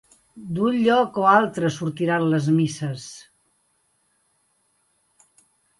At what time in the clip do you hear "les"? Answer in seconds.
2.33-2.49